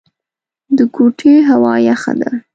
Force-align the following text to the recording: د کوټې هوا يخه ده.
د 0.77 0.79
کوټې 0.95 1.35
هوا 1.49 1.73
يخه 1.89 2.13
ده. 2.21 2.31